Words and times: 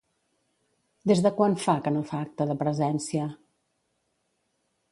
Des 1.11 1.19
de 1.25 1.31
quan 1.41 1.53
fa 1.65 1.75
que 1.87 1.93
no 1.97 2.01
fa 2.13 2.21
acte 2.29 2.47
de 2.53 2.55
presència? 2.63 3.29